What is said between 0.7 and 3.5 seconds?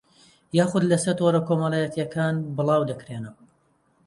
لەسەر تۆڕە کۆمەڵایەتییەکان بڵاودەکرێنەوە